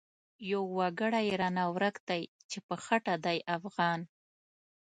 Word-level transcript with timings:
يو 0.49 0.61
وګړی 0.79 1.27
رانه 1.39 1.63
ورک 1.73 1.95
دی 2.09 2.21
چی 2.49 2.57
په 2.67 2.75
خټه 2.83 3.13
دی 3.25 3.37
افغان 3.55 3.99